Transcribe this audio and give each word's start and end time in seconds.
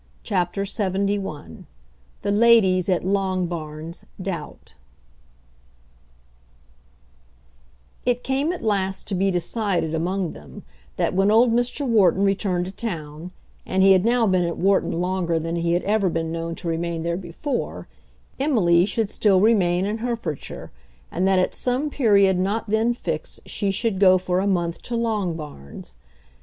CHAPTER 0.23 0.63
LXXI 0.63 1.65
The 2.23 2.31
Ladies 2.31 2.89
at 2.89 3.03
Longbarns 3.05 4.03
Doubt 4.19 4.73
It 8.03 8.23
came 8.23 8.51
at 8.51 8.63
last 8.63 9.07
to 9.09 9.13
be 9.13 9.29
decided 9.29 9.93
among 9.93 10.33
them 10.33 10.63
that 10.97 11.13
when 11.13 11.29
old 11.29 11.51
Mr. 11.51 11.87
Wharton 11.87 12.23
returned 12.23 12.65
to 12.65 12.71
town, 12.71 13.29
and 13.63 13.83
he 13.83 13.91
had 13.91 14.03
now 14.03 14.25
been 14.25 14.43
at 14.43 14.57
Wharton 14.57 14.93
longer 14.93 15.37
than 15.37 15.57
he 15.57 15.73
had 15.73 15.83
ever 15.83 16.09
been 16.09 16.31
known 16.31 16.55
to 16.55 16.67
remain 16.67 17.03
there 17.03 17.15
before, 17.15 17.87
Emily 18.39 18.87
should 18.87 19.11
still 19.11 19.39
remain 19.39 19.85
in 19.85 19.99
Herefordshire, 19.99 20.71
and 21.11 21.27
that 21.27 21.37
at 21.37 21.53
some 21.53 21.91
period 21.91 22.39
not 22.39 22.71
then 22.71 22.95
fixed 22.95 23.47
she 23.47 23.69
should 23.69 23.99
go 23.99 24.17
for 24.17 24.39
a 24.39 24.47
month 24.47 24.81
to 24.81 24.95
Longbarns. 24.95 25.93